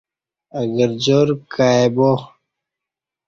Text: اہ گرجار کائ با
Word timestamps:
اہ 0.57 0.63
گرجار 0.75 1.27
کائ 1.53 1.85
با 1.95 2.11